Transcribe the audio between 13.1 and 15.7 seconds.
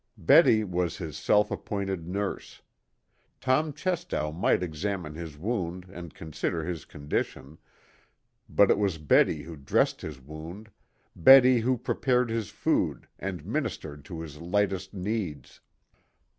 and ministered to his lightest needs.